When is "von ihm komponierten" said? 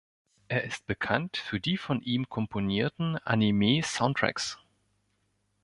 1.77-3.17